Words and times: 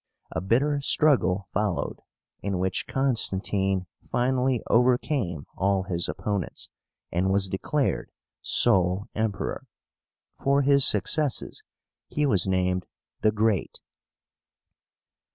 A 0.31 0.41
bitter 0.41 0.81
struggle 0.81 1.47
followed, 1.53 1.99
in 2.41 2.57
which 2.57 2.87
Constantine 2.87 3.85
finally 4.11 4.63
overcame 4.65 5.45
all 5.55 5.83
his 5.83 6.09
opponents, 6.09 6.69
and 7.11 7.29
was 7.29 7.47
declared 7.47 8.09
sole 8.41 9.05
Emperor. 9.13 9.67
For 10.43 10.63
his 10.63 10.87
successes 10.87 11.61
he 12.07 12.25
was 12.25 12.47
named 12.47 12.87
the 13.21 13.31
GREAT. 13.31 13.79